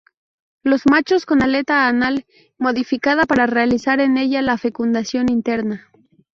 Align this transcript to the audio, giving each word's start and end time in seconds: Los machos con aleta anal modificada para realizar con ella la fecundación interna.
Los 0.63 0.87
machos 0.87 1.27
con 1.27 1.43
aleta 1.43 1.87
anal 1.87 2.25
modificada 2.57 3.25
para 3.27 3.45
realizar 3.45 3.99
con 3.99 4.17
ella 4.17 4.41
la 4.41 4.57
fecundación 4.57 5.29
interna. 5.29 5.91